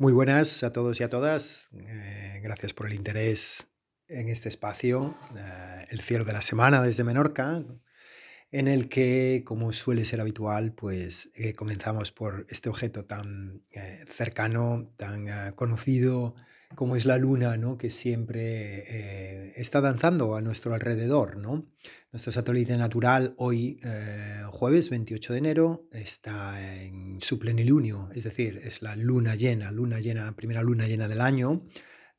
[0.00, 1.68] Muy buenas a todos y a todas.
[1.74, 3.68] Eh, gracias por el interés
[4.08, 7.62] en este espacio, eh, el cielo de la semana desde Menorca,
[8.50, 13.62] en el que, como suele ser habitual, pues eh, comenzamos por este objeto tan
[14.06, 16.34] cercano, tan conocido
[16.74, 17.76] como es la luna, ¿no?
[17.76, 21.36] que siempre eh, está danzando a nuestro alrededor.
[21.36, 21.66] ¿no?
[22.12, 28.60] Nuestro satélite natural hoy, eh, jueves 28 de enero, está en su plenilunio, es decir,
[28.62, 31.62] es la luna llena, luna llena, primera luna llena del año.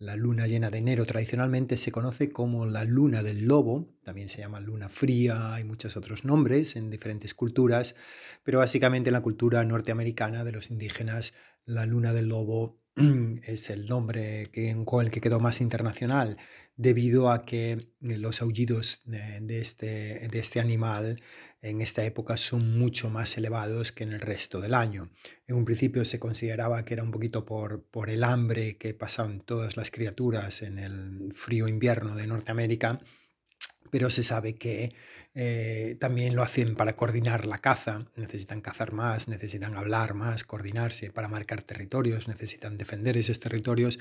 [0.00, 4.38] La luna llena de enero tradicionalmente se conoce como la luna del lobo, también se
[4.38, 7.96] llama luna fría, hay muchos otros nombres en diferentes culturas,
[8.44, 11.34] pero básicamente en la cultura norteamericana de los indígenas,
[11.64, 12.78] la luna del lobo
[13.46, 16.36] es el nombre que, con el que quedó más internacional
[16.76, 21.20] debido a que los aullidos de, este, de este animal
[21.60, 25.10] en esta época son mucho más elevados que en el resto del año.
[25.46, 29.40] En un principio se consideraba que era un poquito por, por el hambre que pasaban
[29.40, 33.00] todas las criaturas en el frío invierno de Norteamérica,
[33.90, 34.94] pero se sabe que
[35.34, 41.12] eh, también lo hacen para coordinar la caza, necesitan cazar más, necesitan hablar más, coordinarse
[41.12, 43.98] para marcar territorios, necesitan defender esos territorios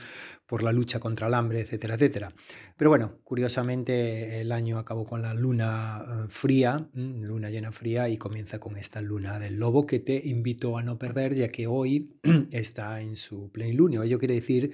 [0.48, 2.34] por la lucha contra el hambre, etcétera, etcétera.
[2.76, 8.18] Pero bueno, curiosamente el año acabó con la luna eh, fría, luna llena fría, y
[8.18, 12.18] comienza con esta luna del lobo que te invito a no perder, ya que hoy
[12.52, 14.02] está en su plenilunio.
[14.02, 14.74] Ello quiere decir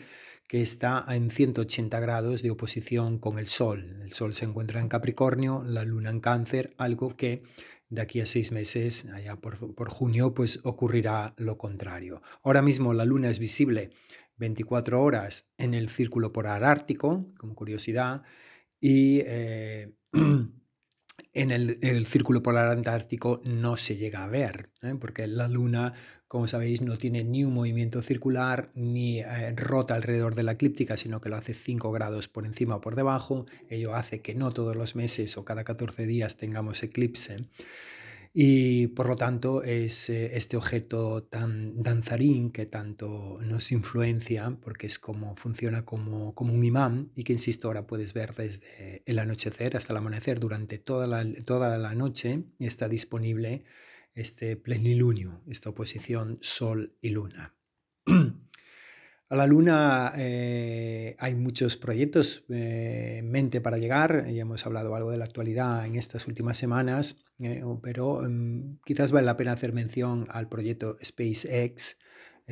[0.53, 3.97] que está en 180 grados de oposición con el Sol.
[4.03, 7.41] El Sol se encuentra en Capricornio, la Luna en Cáncer, algo que
[7.89, 12.21] de aquí a seis meses, allá por, junio, pues ocurrirá lo contrario.
[12.43, 13.89] Ahora mismo la Luna es visible
[14.37, 18.21] 24 horas en el círculo polar ártico, como curiosidad,
[18.79, 19.95] y eh,
[21.33, 24.93] en el, círculo polar antártico no se llega a ver, ¿eh?
[25.01, 25.95] porque la Luna,
[26.33, 30.97] como sabéis, no tiene ni un movimiento circular ni eh, rota alrededor de la eclíptica,
[30.97, 33.45] sino que lo hace 5 grados por encima o por debajo.
[33.69, 37.49] Ello hace que no todos los meses o cada 14 días tengamos eclipse.
[38.33, 44.87] Y por lo tanto es eh, este objeto tan danzarín que tanto nos influencia, porque
[44.87, 49.19] es como funciona como, como un imán y que, insisto, ahora puedes ver desde el
[49.19, 53.65] anochecer hasta el amanecer durante toda la, toda la noche y está disponible
[54.13, 57.55] este plenilunio, esta oposición Sol y Luna.
[59.33, 64.93] A la Luna eh, hay muchos proyectos eh, en mente para llegar, ya hemos hablado
[64.93, 69.53] algo de la actualidad en estas últimas semanas, eh, pero mm, quizás vale la pena
[69.53, 71.97] hacer mención al proyecto SpaceX,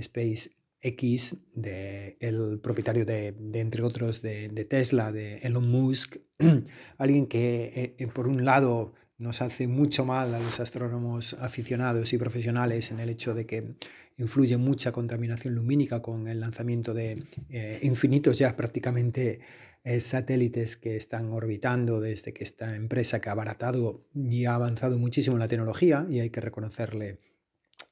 [0.01, 6.15] SpaceX, de, el propietario de, entre otros, de, de, Tesla, de Elon Musk,
[6.97, 12.91] alguien que por un lado nos hace mucho mal a los astrónomos aficionados y profesionales
[12.91, 13.75] en el hecho de que
[14.17, 19.39] influye mucha contaminación lumínica con el lanzamiento de eh, infinitos ya prácticamente
[19.83, 24.99] eh, satélites que están orbitando desde que esta empresa que ha abaratado y ha avanzado
[24.99, 27.17] muchísimo en la tecnología y hay que reconocerle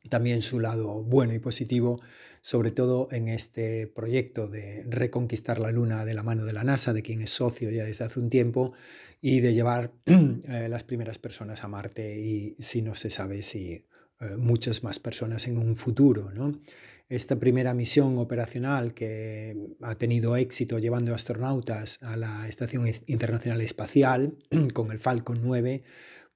[0.10, 2.02] también su lado bueno y positivo,
[2.42, 6.94] sobre todo en este proyecto de reconquistar la Luna de la mano de la NASA,
[6.94, 8.74] de quien es socio ya desde hace un tiempo,
[9.22, 13.86] y de llevar eh, las primeras personas a Marte y si no se sabe si
[14.22, 16.32] eh, muchas más personas en un futuro.
[16.34, 16.60] ¿no?
[17.08, 24.38] Esta primera misión operacional que ha tenido éxito llevando astronautas a la Estación Internacional Espacial
[24.74, 25.84] con el Falcon 9,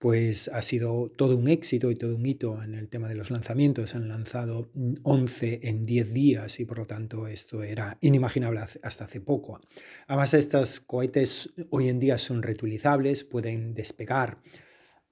[0.03, 3.31] pues ha sido todo un éxito y todo un hito en el tema de los
[3.31, 3.95] lanzamientos.
[3.95, 4.69] Han lanzado
[5.03, 9.61] 11 en 10 días y por lo tanto esto era inimaginable hasta hace poco.
[10.07, 14.41] Además, estos cohetes hoy en día son reutilizables, pueden despegar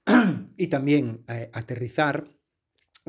[0.58, 2.28] y también eh, aterrizar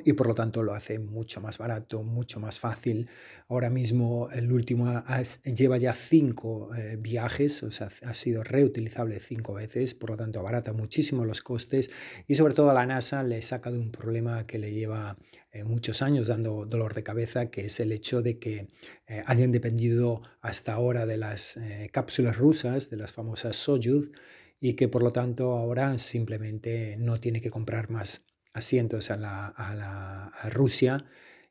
[0.04, 3.10] y por lo tanto lo hace mucho más barato, mucho más fácil.
[3.48, 5.04] Ahora mismo el último
[5.44, 10.40] lleva ya cinco eh, viajes, o sea, ha sido reutilizable cinco veces, por lo tanto
[10.40, 11.92] abarata muchísimo los costes
[12.28, 15.16] y sobre todo a la NASA le saca de un problema que le lleva
[15.52, 18.68] eh, muchos años dando dolor de cabeza, que es el hecho de que
[19.08, 21.60] eh, hayan dependido hasta ahora de las
[21.92, 24.12] cápsulas rusas, de las famosas Soyuz,
[24.60, 29.48] y que por lo tanto ahora simplemente no tiene que comprar más asientos a, la,
[29.48, 31.06] a, la, Rusia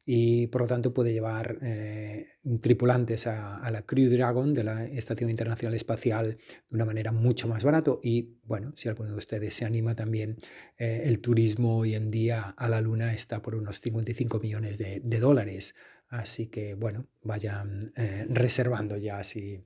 [0.05, 2.27] y por lo tanto puede llevar eh,
[2.61, 7.63] tripulantes a, la Crew Dragon de la Estación Internacional Espacial de una manera mucho más
[7.63, 10.39] barato y bueno, si alguno de ustedes se anima también,
[10.79, 15.01] eh, el turismo hoy en día a la Luna está por unos 55 millones de,
[15.21, 15.75] dólares,
[16.09, 19.63] así que bueno, vayan eh, reservando ya si,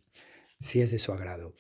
[0.61, 1.55] si es de su agrado.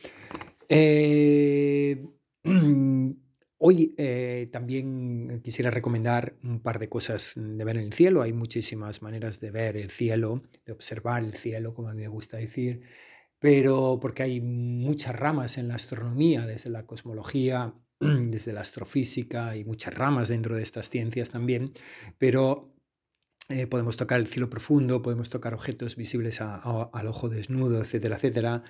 [3.58, 8.20] Hoy eh, también quisiera recomendar un par de cosas de ver en el cielo.
[8.20, 12.08] Hay muchísimas maneras de ver el cielo, de observar el cielo, como a mí me
[12.08, 12.82] gusta decir,
[13.38, 19.64] pero porque hay muchas ramas en la astronomía, desde la cosmología, desde la astrofísica, hay
[19.64, 21.72] muchas ramas dentro de estas ciencias también,
[22.18, 22.74] pero
[23.48, 28.64] eh, podemos tocar el cielo profundo, podemos tocar objetos visibles al ojo desnudo, etcétera, etcétera.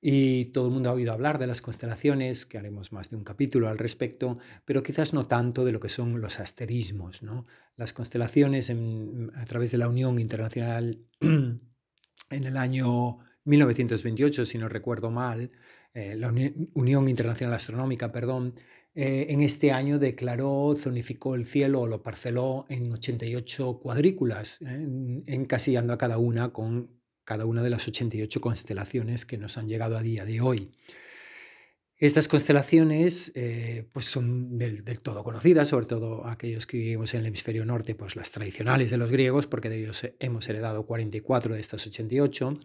[0.00, 3.24] Y todo el mundo ha oído hablar de las constelaciones, que haremos más de un
[3.24, 7.22] capítulo al respecto, pero quizás no tanto de lo que son los asterismos.
[7.22, 7.46] ¿no?
[7.76, 11.60] Las constelaciones a través de la Unión Internacional en
[12.30, 15.50] el año 1928, si no recuerdo mal,
[15.94, 18.54] eh, la Unión Internacional Astronómica, perdón,
[18.94, 25.22] eh, en este año declaró, zonificó el cielo o lo parceló en 88 cuadrículas, eh,
[25.26, 26.97] encasillando a cada una con
[27.28, 30.70] cada una de las 88 constelaciones que nos han llegado a día de hoy.
[31.98, 37.26] Estas constelaciones eh, pues son del, todo conocidas, sobre todo aquellos que vivimos en el
[37.26, 41.60] hemisferio norte, pues las tradicionales de los griegos, porque de ellos hemos heredado 44 de
[41.60, 42.60] estas 88,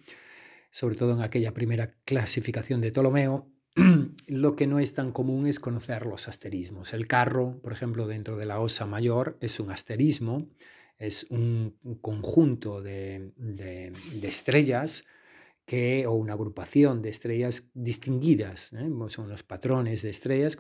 [0.71, 3.51] sobre todo en aquella primera clasificación de Ptolomeo.
[4.27, 6.93] Lo que no es tan común es conocer los asterismos.
[6.93, 10.47] El carro, por ejemplo, dentro de la osa mayor es un asterismo,
[10.97, 13.31] es un, conjunto de,
[14.23, 15.05] estrellas
[15.65, 18.89] que, o una agrupación de estrellas distinguidas, ¿eh?
[19.07, 20.57] son los patrones de estrellas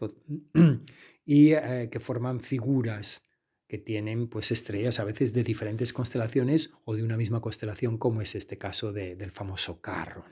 [1.25, 3.25] y eh, que forman figuras
[3.67, 8.21] que tienen pues estrellas a veces de diferentes constelaciones o de una misma constelación como
[8.21, 10.25] es este caso del famoso carro.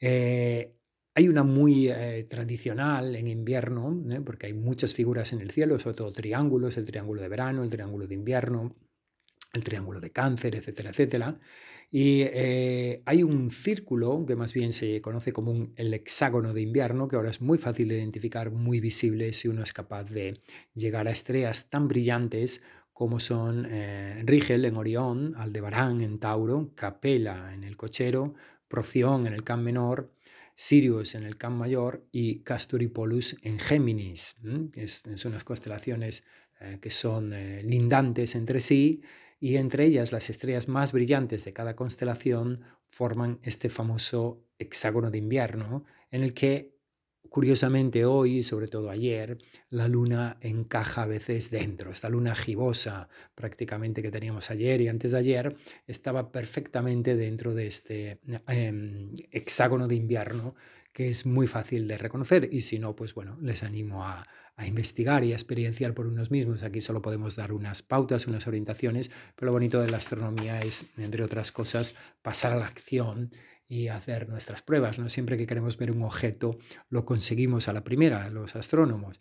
[0.00, 0.76] Eh,
[1.14, 1.90] hay una muy
[2.28, 7.22] tradicional en invierno, porque hay muchas figuras en el cielo, sobre todo triángulos, el triángulo
[7.22, 8.76] de verano, el triángulo de invierno,
[9.56, 11.38] el triángulo de cáncer, etcétera, etcétera.
[11.90, 17.06] Y eh, hay un círculo que más bien se conoce como el hexágono de invierno,
[17.06, 20.40] que ahora es muy fácil de identificar, muy visible si uno es capaz de
[20.74, 22.60] llegar a estrellas tan brillantes
[22.92, 28.34] como son eh, Rigel en Orión, Aldebarán en Tauro, Capella en el Cochero,
[28.68, 30.12] Proción en el Can Menor,
[30.54, 34.36] Sirius en el Can Mayor y Castor y Polus en Géminis.
[35.16, 36.24] son unas constelaciones
[36.58, 37.30] eh, que son
[37.64, 39.02] lindantes entre sí
[39.38, 45.18] y entre ellas las estrellas más brillantes de cada constelación forman este famoso hexágono de
[45.18, 46.76] invierno en el que
[47.28, 49.38] curiosamente hoy, sobre todo ayer,
[49.68, 51.90] la luna encaja a veces dentro.
[51.90, 55.56] Esta luna gibosa prácticamente que teníamos ayer y antes de ayer
[55.86, 60.54] estaba perfectamente dentro de este em, hexágono de invierno
[60.92, 64.22] que es muy fácil de reconocer y si no, pues bueno, les animo a,
[64.56, 66.62] a investigar y a experienciar por unos mismos.
[66.62, 70.86] Aquí solo podemos dar unas pautas, unas orientaciones, pero lo bonito de la astronomía es,
[70.96, 73.30] entre otras cosas, pasar a la acción
[73.68, 74.98] y hacer nuestras pruebas.
[74.98, 76.58] No siempre que queremos ver un objeto
[76.88, 79.20] lo conseguimos a la primera, los astrónomos.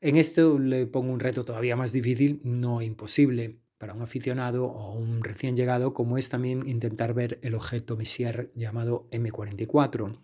[0.00, 4.94] En esto le pongo un reto todavía más difícil, no imposible para un aficionado o
[4.94, 10.20] un recién llegado, como es también intentar ver el objeto Messier llamado M44,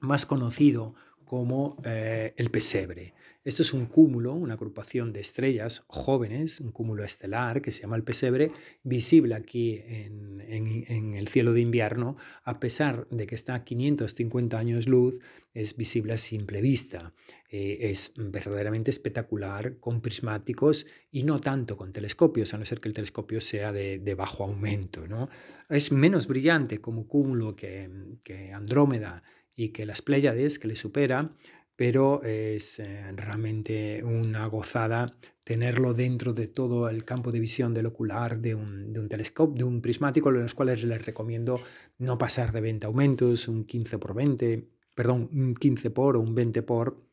[0.00, 0.94] más conocido
[1.24, 3.14] como eh, el pesebre.
[3.46, 7.94] Esto es un cúmulo, una agrupación de estrellas jóvenes, un cúmulo estelar que se llama
[7.94, 8.50] el pesebre,
[8.82, 14.88] visible aquí en, el cielo de invierno, a pesar de que está a 550 años
[14.88, 15.20] luz,
[15.54, 17.14] es visible a simple vista.
[17.48, 22.88] Eh, es verdaderamente espectacular con prismáticos y no tanto con telescopios, a no ser que
[22.88, 25.06] el telescopio sea de, bajo aumento.
[25.06, 25.28] ¿no?
[25.68, 27.88] Es menos brillante como cúmulo que,
[28.24, 29.22] que Andrómeda
[29.54, 31.34] y que las Pléyades, que le supera,
[31.76, 35.14] pero es eh, realmente una gozada
[35.44, 39.58] tenerlo dentro de todo el campo de visión del ocular de un, de un telescopio,
[39.58, 41.60] de un prismático, en los cuales les recomiendo
[41.98, 46.34] no pasar de 20 aumentos, un 15 por 20, perdón, un 15 por o un
[46.34, 47.06] 20 por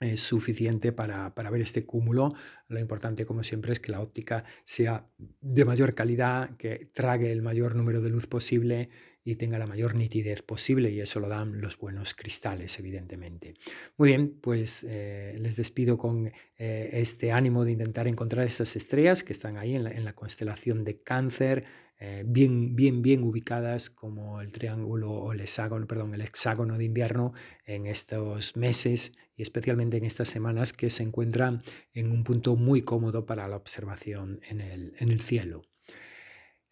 [0.00, 2.34] es suficiente para, para, ver este cúmulo.
[2.68, 5.08] Lo importante, como siempre, es que la óptica sea
[5.40, 8.90] de mayor calidad, que trague el mayor número de luz posible
[9.24, 13.54] y tenga la mayor nitidez posible y eso lo dan los buenos cristales, evidentemente.
[13.96, 19.24] Muy bien, pues eh, les despido con eh, este ánimo de intentar encontrar estas estrellas
[19.24, 21.64] que están ahí en la, en la constelación de cáncer,
[21.98, 26.84] eh, bien, bien, bien ubicadas como el triángulo o el hexágono, perdón, el hexágono de
[26.84, 27.32] invierno
[27.64, 31.62] en estos meses y especialmente en estas semanas que se encuentran
[31.92, 35.62] en un punto muy cómodo para la observación en el, en el cielo.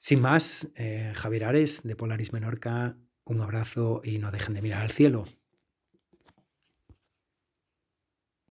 [0.05, 4.83] Sin más, eh, Javier Ares de Polaris Menorca, un abrazo y no dejen de mirar
[4.83, 5.29] al cielo.